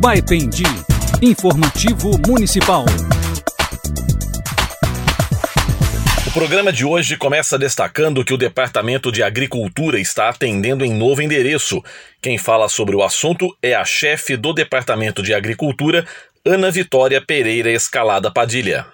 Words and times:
Baipendi. 0.00 0.62
Informativo 1.20 2.12
Municipal. 2.26 2.86
O 6.26 6.30
programa 6.32 6.72
de 6.72 6.86
hoje 6.86 7.18
começa 7.18 7.58
destacando 7.58 8.24
que 8.24 8.32
o 8.32 8.38
Departamento 8.38 9.12
de 9.12 9.22
Agricultura 9.22 10.00
está 10.00 10.30
atendendo 10.30 10.86
em 10.86 10.94
novo 10.94 11.20
endereço. 11.20 11.82
Quem 12.22 12.38
fala 12.38 12.66
sobre 12.70 12.96
o 12.96 13.02
assunto 13.02 13.54
é 13.62 13.74
a 13.74 13.84
chefe 13.84 14.38
do 14.38 14.54
Departamento 14.54 15.22
de 15.22 15.34
Agricultura, 15.34 16.06
Ana 16.46 16.70
Vitória 16.70 17.22
Pereira 17.22 17.70
Escalada 17.70 18.32
Padilha. 18.32 18.86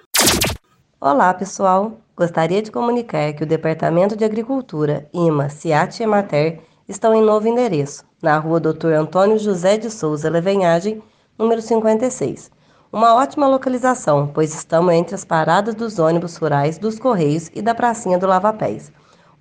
Olá, 1.01 1.33
pessoal. 1.33 2.01
Gostaria 2.17 2.61
de 2.61 2.73
comunicar 2.73 3.33
que 3.33 3.45
o 3.45 3.47
Departamento 3.47 4.17
de 4.17 4.25
Agricultura, 4.25 5.07
IMA, 5.15 5.51
CIAT 5.51 6.01
e 6.01 6.03
Emater 6.03 6.59
estão 6.89 7.15
em 7.15 7.23
novo 7.23 7.47
endereço, 7.47 8.05
na 8.27 8.39
rua 8.39 8.59
Dr. 8.59 8.93
Antônio 8.93 9.39
José 9.39 9.79
de 9.79 9.89
Souza 9.89 10.29
Levenhagem, 10.29 11.01
número 11.39 11.63
56. 11.63 12.51
Uma 12.93 13.15
ótima 13.15 13.47
localização, 13.47 14.27
pois 14.27 14.53
estamos 14.53 14.93
entre 14.93 15.15
as 15.15 15.25
paradas 15.25 15.77
dos 15.77 16.01
ônibus 16.01 16.37
rurais, 16.37 16.77
dos 16.77 16.99
Correios 16.99 17.53
e 17.55 17.63
da 17.63 17.73
pracinha 17.73 18.19
do 18.19 18.27
Lava 18.27 18.53
Pés. 18.53 18.91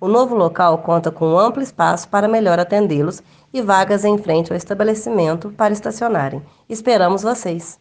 O 0.00 0.06
novo 0.06 0.36
local 0.36 0.78
conta 0.78 1.10
com 1.10 1.32
um 1.32 1.38
amplo 1.38 1.60
espaço 1.60 2.08
para 2.08 2.28
melhor 2.28 2.60
atendê-los 2.60 3.20
e 3.52 3.60
vagas 3.60 4.04
em 4.04 4.16
frente 4.18 4.52
ao 4.52 4.56
estabelecimento 4.56 5.50
para 5.50 5.72
estacionarem. 5.72 6.40
Esperamos 6.68 7.22
vocês! 7.22 7.80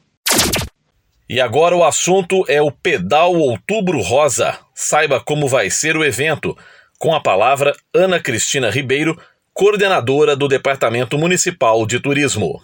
E 1.30 1.40
agora 1.40 1.76
o 1.76 1.84
assunto 1.84 2.44
é 2.48 2.64
o 2.64 2.72
Pedal 2.72 3.36
Outubro 3.36 4.02
Rosa. 4.02 4.58
Saiba 4.74 5.20
como 5.20 5.48
vai 5.48 5.70
ser 5.70 5.96
o 5.96 6.04
evento. 6.04 6.58
Com 6.98 7.14
a 7.14 7.22
palavra, 7.22 7.76
Ana 7.94 8.20
Cristina 8.20 8.72
Ribeiro, 8.72 9.16
coordenadora 9.56 10.36
do 10.36 10.50
Departamento 10.50 11.18
Municipal 11.18 11.86
de 11.88 11.98
Turismo 11.98 12.62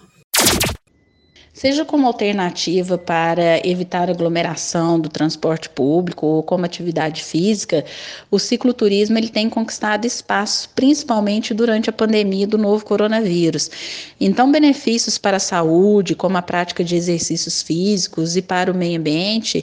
seja 1.52 1.84
como 1.84 2.06
alternativa 2.06 2.96
para 2.96 3.66
evitar 3.66 4.08
aglomeração 4.08 4.98
do 4.98 5.08
transporte 5.08 5.68
público 5.68 6.26
ou 6.26 6.42
como 6.42 6.64
atividade 6.64 7.22
física, 7.22 7.84
o 8.30 8.38
cicloturismo 8.38 9.18
ele 9.18 9.28
tem 9.28 9.50
conquistado 9.50 10.06
espaço, 10.06 10.70
principalmente 10.74 11.52
durante 11.52 11.90
a 11.90 11.92
pandemia 11.92 12.46
do 12.46 12.56
novo 12.56 12.84
coronavírus. 12.84 13.70
Então, 14.18 14.50
benefícios 14.50 15.18
para 15.18 15.36
a 15.36 15.40
saúde, 15.40 16.14
como 16.14 16.38
a 16.38 16.42
prática 16.42 16.82
de 16.82 16.96
exercícios 16.96 17.60
físicos 17.60 18.36
e 18.36 18.42
para 18.42 18.72
o 18.72 18.74
meio 18.74 18.98
ambiente, 18.98 19.62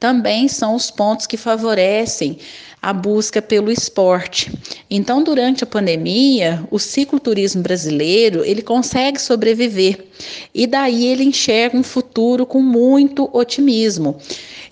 também 0.00 0.48
são 0.48 0.74
os 0.74 0.90
pontos 0.90 1.26
que 1.26 1.36
favorecem 1.36 2.38
a 2.80 2.92
busca 2.92 3.42
pelo 3.42 3.70
esporte. 3.70 4.52
Então, 4.88 5.22
durante 5.22 5.64
a 5.64 5.66
pandemia, 5.66 6.64
o 6.70 6.78
cicloturismo 6.78 7.62
brasileiro, 7.62 8.44
ele 8.44 8.62
consegue 8.62 9.20
sobreviver 9.20 10.06
e 10.54 10.66
daí 10.66 11.06
ele 11.06 11.24
enxerga 11.28 11.76
um 11.76 11.82
futuro 11.82 12.44
com 12.44 12.60
muito 12.60 13.28
otimismo. 13.32 14.16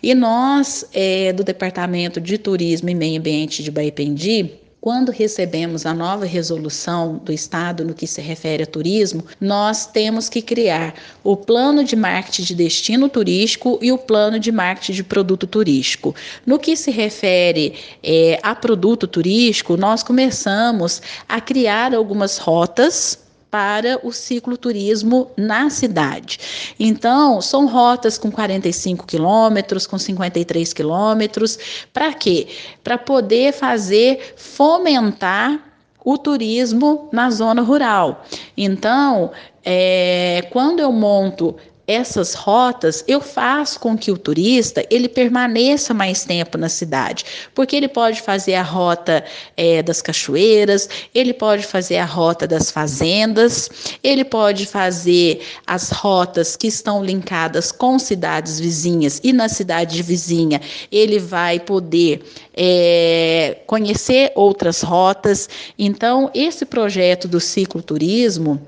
E 0.03 0.15
nós, 0.15 0.85
é, 0.93 1.33
do 1.33 1.43
Departamento 1.43 2.21
de 2.21 2.39
Turismo 2.39 2.91
e 2.91 2.95
Meio 2.95 3.19
Ambiente 3.19 3.63
de 3.63 3.71
Baipendi, 3.71 4.61
quando 4.87 5.11
recebemos 5.11 5.85
a 5.85 5.93
nova 5.93 6.25
resolução 6.25 7.21
do 7.25 7.33
Estado 7.33 7.85
no 7.85 7.93
que 7.93 8.07
se 8.07 8.21
refere 8.21 8.63
a 8.63 8.67
turismo, 8.67 9.25
nós 9.41 9.85
temos 9.85 10.29
que 10.29 10.41
criar 10.41 10.95
o 11.25 11.37
plano 11.37 11.83
de 11.83 11.97
marketing 11.97 12.45
de 12.45 12.55
destino 12.55 13.09
turístico 13.09 13.81
e 13.83 13.91
o 13.91 13.99
plano 13.99 14.39
de 14.39 14.53
marketing 14.53 14.93
de 14.93 15.03
produto 15.03 15.45
turístico. 15.45 16.15
No 16.47 16.57
que 16.57 16.77
se 16.77 16.93
refere 16.93 17.75
é, 18.01 18.39
a 18.45 18.55
produto 18.55 19.09
turístico, 19.09 19.77
nós 19.77 20.05
começamos 20.05 21.03
a 21.29 21.41
criar 21.41 21.93
algumas 21.93 22.39
rotas 22.39 23.26
para 23.57 23.99
o 24.03 24.13
cicloturismo 24.13 25.31
na 25.35 25.71
cidade. 25.71 26.75
Então, 26.79 27.41
são 27.41 27.67
rotas 27.67 28.19
com 28.19 28.31
45 28.31 29.07
quilômetros, 29.07 29.87
com 29.87 29.99
53 29.99 30.75
quilômetros. 30.75 31.59
Para 31.91 32.13
quê? 32.13 32.49
Para 32.85 32.99
poder 32.99 33.55
fazer 33.55 34.35
fomentar 34.37 35.59
o 36.05 36.19
turismo 36.19 37.09
na 37.11 37.31
zona 37.31 37.63
rural. 37.63 38.27
Então, 38.55 39.31
é, 39.65 40.47
quando 40.51 40.81
eu 40.81 40.93
monto 40.93 41.57
essas 41.87 42.35
rotas, 42.35 43.05
eu 43.07 43.21
faço 43.21 43.79
com 43.79 43.97
que 43.97 44.11
o 44.11 44.19
turista 44.19 44.85
ele 44.91 45.09
permaneça 45.09 45.95
mais 45.95 46.25
tempo 46.25 46.59
na 46.59 46.69
cidade, 46.69 47.25
porque 47.55 47.77
ele 47.77 47.89
pode 47.89 48.21
fazer 48.21 48.55
a 48.55 48.63
rota 48.63 49.25
é, 49.57 49.83
das 49.83 50.03
cachoeiras, 50.03 50.89
ele 51.15 51.33
pode 51.33 51.65
fazer 51.65 51.99
a 51.99 52.05
rota 52.05 52.47
das 52.47 52.71
fazendas, 52.71 53.71
ele 54.03 54.25
pode 54.25 54.67
fazer 54.67 55.41
as 55.67 55.91
rotas 55.91 56.57
que 56.57 56.67
estão 56.67 57.05
linkadas 57.05 57.71
com 57.71 57.99
cidades 57.99 58.59
vizinhas 58.59 59.21
e 59.23 59.33
na 59.33 59.49
cidade 59.49 60.03
vizinha 60.03 60.61
ele 60.91 61.19
vai 61.19 61.61
poder 61.61 62.23
é, 62.55 63.59
conhecer 63.67 64.33
outras 64.35 64.83
rotas. 64.83 65.49
Então, 65.79 66.31
esse 66.35 66.65
projeto 66.65 67.29
do 67.29 67.41
cicloturismo 67.41 68.61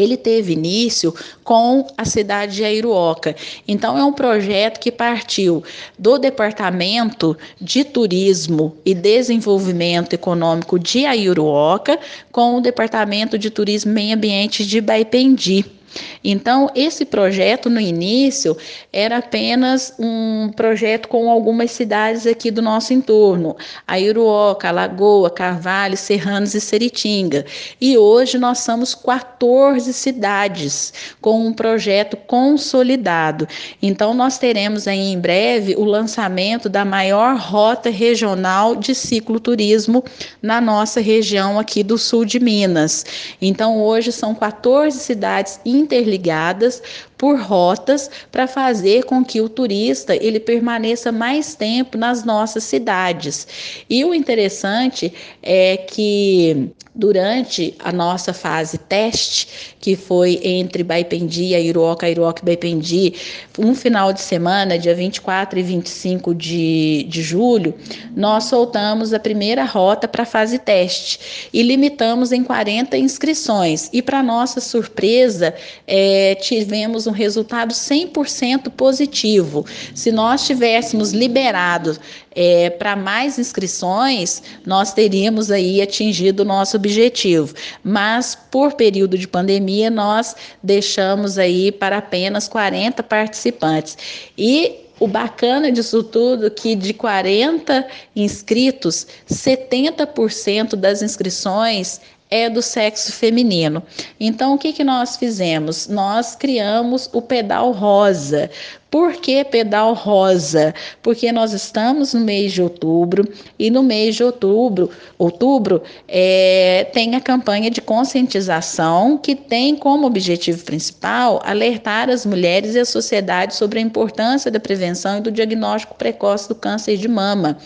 ele 0.00 0.16
teve 0.16 0.52
início 0.52 1.14
com 1.44 1.86
a 1.96 2.04
cidade 2.04 2.56
de 2.56 2.64
Airuoca. 2.64 3.34
Então, 3.66 3.98
é 3.98 4.04
um 4.04 4.12
projeto 4.12 4.78
que 4.80 4.90
partiu 4.90 5.62
do 5.98 6.18
Departamento 6.18 7.36
de 7.60 7.84
Turismo 7.84 8.76
e 8.84 8.94
Desenvolvimento 8.94 10.12
Econômico 10.14 10.78
de 10.78 11.06
Airuoca 11.06 11.98
com 12.32 12.56
o 12.56 12.60
Departamento 12.60 13.38
de 13.38 13.50
Turismo 13.50 13.90
e 13.92 13.94
Meio 13.94 14.14
Ambiente 14.14 14.66
de 14.66 14.80
Baipendi. 14.80 15.79
Então, 16.22 16.70
esse 16.74 17.04
projeto 17.04 17.70
no 17.70 17.80
início 17.80 18.56
era 18.92 19.18
apenas 19.18 19.94
um 19.98 20.50
projeto 20.54 21.08
com 21.08 21.30
algumas 21.30 21.70
cidades 21.70 22.26
aqui 22.26 22.50
do 22.50 22.62
nosso 22.62 22.92
entorno, 22.92 23.56
Airuoca, 23.86 24.70
Lagoa, 24.70 25.30
Carvalho, 25.30 25.96
Serranos 25.96 26.54
e 26.54 26.60
Seritinga. 26.60 27.44
E 27.80 27.96
hoje 27.96 28.38
nós 28.38 28.60
somos 28.60 28.94
14 28.94 29.92
cidades 29.92 30.92
com 31.20 31.46
um 31.46 31.52
projeto 31.52 32.16
consolidado. 32.16 33.48
Então, 33.82 34.14
nós 34.14 34.38
teremos 34.38 34.86
aí 34.86 35.12
em 35.12 35.18
breve 35.18 35.74
o 35.76 35.84
lançamento 35.84 36.68
da 36.68 36.84
maior 36.84 37.36
rota 37.36 37.90
regional 37.90 38.76
de 38.76 38.94
cicloturismo 38.94 40.04
na 40.42 40.60
nossa 40.60 41.00
região 41.00 41.58
aqui 41.58 41.82
do 41.82 41.96
sul 41.96 42.24
de 42.24 42.38
Minas. 42.38 43.04
Então, 43.40 43.82
hoje 43.82 44.12
são 44.12 44.34
14 44.34 44.98
cidades 44.98 45.60
interligadas 45.80 46.82
por 47.20 47.38
rotas 47.38 48.10
para 48.32 48.46
fazer 48.46 49.04
com 49.04 49.22
que 49.22 49.42
o 49.42 49.48
turista 49.50 50.16
ele 50.16 50.40
permaneça 50.40 51.12
mais 51.12 51.54
tempo 51.54 51.98
nas 51.98 52.24
nossas 52.24 52.64
cidades. 52.64 53.46
E 53.90 54.02
o 54.06 54.14
interessante 54.14 55.12
é 55.42 55.76
que 55.76 56.72
durante 56.94 57.74
a 57.78 57.92
nossa 57.92 58.32
fase 58.32 58.76
teste, 58.76 59.76
que 59.78 59.94
foi 59.94 60.40
entre 60.42 60.82
Baipendi, 60.82 61.54
Airoca, 61.54 62.06
Airoca 62.06 62.42
e 62.42 62.46
Baipendi, 62.46 63.14
um 63.58 63.74
final 63.74 64.12
de 64.12 64.20
semana, 64.20 64.78
dia 64.78 64.94
24 64.94 65.58
e 65.58 65.62
25 65.62 66.34
de, 66.34 67.06
de 67.08 67.22
julho, 67.22 67.74
nós 68.16 68.44
soltamos 68.44 69.14
a 69.14 69.20
primeira 69.20 69.64
rota 69.64 70.08
para 70.08 70.24
a 70.24 70.26
fase 70.26 70.58
teste 70.58 71.48
e 71.52 71.62
limitamos 71.62 72.32
em 72.32 72.42
40 72.42 72.96
inscrições. 72.96 73.88
E, 73.92 74.02
para 74.02 74.22
nossa 74.22 74.60
surpresa, 74.60 75.54
é, 75.86 76.34
tivemos 76.34 77.06
um 77.10 77.12
resultado 77.12 77.74
100% 77.74 78.70
positivo. 78.70 79.66
Se 79.94 80.10
nós 80.10 80.46
tivéssemos 80.46 81.12
liberado 81.12 81.98
é, 82.34 82.70
para 82.70 82.96
mais 82.96 83.38
inscrições, 83.38 84.42
nós 84.64 84.92
teríamos 84.92 85.50
aí 85.50 85.82
atingido 85.82 86.40
o 86.40 86.46
nosso 86.46 86.76
objetivo. 86.76 87.54
Mas 87.82 88.38
por 88.50 88.74
período 88.74 89.18
de 89.18 89.26
pandemia, 89.26 89.90
nós 89.90 90.34
deixamos 90.62 91.36
aí 91.36 91.72
para 91.72 91.98
apenas 91.98 92.48
40 92.48 93.02
participantes. 93.02 93.98
E 94.38 94.86
o 95.00 95.08
bacana 95.08 95.72
disso 95.72 96.02
tudo 96.02 96.46
é 96.46 96.50
que 96.50 96.76
de 96.76 96.92
40 96.92 97.86
inscritos, 98.14 99.06
70% 99.28 100.76
das 100.76 101.02
inscrições 101.02 102.00
é 102.30 102.48
do 102.48 102.62
sexo 102.62 103.12
feminino. 103.12 103.82
Então, 104.18 104.54
o 104.54 104.58
que, 104.58 104.72
que 104.72 104.84
nós 104.84 105.16
fizemos? 105.16 105.88
Nós 105.88 106.36
criamos 106.36 107.10
o 107.12 107.20
pedal 107.20 107.72
rosa 107.72 108.50
Por 108.90 109.12
que 109.12 109.44
pedal 109.44 109.94
rosa? 109.94 110.74
Porque 111.00 111.30
nós 111.30 111.52
estamos 111.52 112.12
no 112.12 112.20
mês 112.20 112.52
de 112.52 112.60
outubro 112.60 113.28
e 113.56 113.70
no 113.70 113.84
mês 113.84 114.16
de 114.16 114.24
outubro, 114.24 114.90
outubro 115.16 115.80
é, 116.08 116.88
tem 116.92 117.14
a 117.14 117.20
campanha 117.20 117.70
de 117.70 117.80
conscientização 117.80 119.16
que 119.16 119.36
tem 119.36 119.76
como 119.76 120.08
objetivo 120.08 120.64
principal 120.64 121.40
alertar 121.44 122.10
as 122.10 122.26
mulheres 122.26 122.74
e 122.74 122.80
a 122.80 122.84
sociedade 122.84 123.54
sobre 123.54 123.78
a 123.78 123.82
importância 123.82 124.50
da 124.50 124.58
prevenção 124.58 125.18
e 125.18 125.20
do 125.20 125.30
diagnóstico 125.30 125.94
precoce 125.94 126.48
do 126.48 126.56
câncer 126.56 126.96
de 126.96 127.06
mama. 127.06 127.58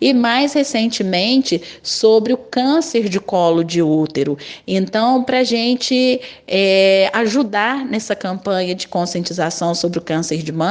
E 0.00 0.14
mais 0.14 0.54
recentemente 0.54 1.60
sobre 1.82 2.32
o 2.32 2.38
câncer 2.38 3.10
de 3.10 3.20
colo 3.20 3.62
de 3.62 3.82
útero. 3.82 4.38
Então, 4.66 5.22
para 5.22 5.40
a 5.40 5.44
gente 5.44 6.18
é, 6.48 7.10
ajudar 7.12 7.84
nessa 7.84 8.16
campanha 8.16 8.74
de 8.74 8.88
conscientização 8.88 9.74
sobre 9.74 9.98
o 9.98 10.02
câncer 10.02 10.42
de 10.42 10.50
mama, 10.50 10.61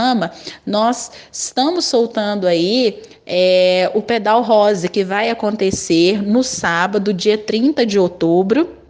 nós 0.65 1.11
estamos 1.31 1.85
soltando 1.85 2.47
aí 2.47 3.01
é, 3.25 3.91
o 3.93 4.01
pedal 4.01 4.41
rosa, 4.41 4.87
que 4.87 5.03
vai 5.03 5.29
acontecer 5.29 6.21
no 6.21 6.43
sábado, 6.43 7.13
dia 7.13 7.37
30 7.37 7.85
de 7.85 7.99
outubro 7.99 8.80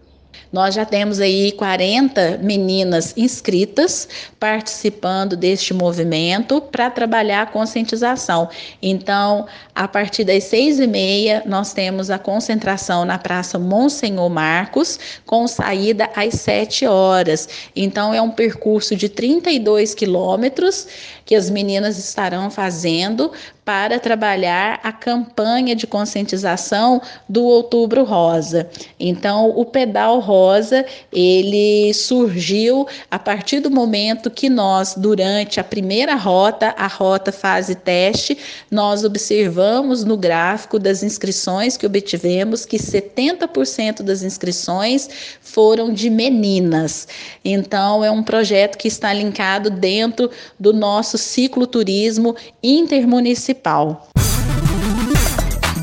nós 0.52 0.76
já 0.76 0.86
temos 0.86 1.20
aí 1.20 1.52
40 1.54 2.40
meninas 2.42 3.14
inscritas 3.16 4.08
participando 4.40 5.36
deste 5.38 5.74
movimento 5.74 6.60
para 6.60 6.90
trabalhar 6.90 7.44
a 7.44 7.46
conscientização. 7.46 8.50
Então, 8.82 9.48
a 9.74 9.88
partir 9.88 10.24
das 10.24 10.44
seis 10.44 10.80
e 10.80 10.88
meia, 10.88 11.42
nós 11.46 11.74
temos 11.74 12.10
a 12.10 12.20
concentração 12.20 13.06
na 13.06 13.18
Praça 13.18 13.58
Monsenhor 13.58 14.30
Marcos, 14.30 15.00
com 15.26 15.48
saída 15.48 16.10
às 16.16 16.36
sete 16.36 16.86
horas. 16.86 17.48
Então, 17.76 18.14
é 18.14 18.22
um 18.22 18.32
percurso 18.32 18.96
de 18.96 19.08
32 19.08 19.96
quilômetros 19.96 20.88
que 21.26 21.36
as 21.36 21.50
meninas 21.50 21.98
estarão 21.98 22.52
fazendo 22.52 23.32
para 23.64 24.00
trabalhar 24.00 24.80
a 24.84 24.92
campanha 24.92 25.76
de 25.76 25.86
conscientização 25.86 27.00
do 27.30 27.44
Outubro 27.44 28.04
Rosa. 28.04 28.68
Então, 29.00 29.52
o 29.52 29.64
pedal 29.64 30.20
rosa, 30.20 30.84
ele 31.14 31.94
surgiu 31.94 32.88
a 33.10 33.20
partir 33.20 33.60
do 33.60 33.70
momento 33.70 34.32
que 34.32 34.50
nós, 34.50 34.96
durante 34.98 35.60
a 35.60 35.64
primeira 35.64 36.16
rota, 36.16 36.74
a 36.76 36.88
rota 36.88 37.32
fase 37.32 37.76
teste, 37.76 38.38
nós 38.70 39.04
observamos 39.04 40.04
no 40.04 40.18
gráfico 40.18 40.80
das 40.80 41.04
inscrições 41.04 41.78
que 41.78 41.86
obtivemos 41.86 42.66
que 42.66 42.78
70% 42.78 44.02
das 44.02 44.24
inscrições 44.24 45.08
foram 45.40 45.94
de 45.94 46.10
meninas. 46.10 47.08
Então, 47.46 48.04
é 48.04 48.10
um 48.10 48.24
projeto 48.24 48.78
que 48.78 48.88
está 48.88 49.14
linkado 49.14 49.70
dentro 49.70 50.32
do 50.60 50.74
nosso 50.74 51.18
cicloturismo 51.18 52.36
intermunicipal. 52.64 53.51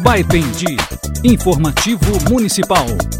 Baipendi, 0.02 0.76
informativo 1.22 2.18
municipal. 2.30 3.17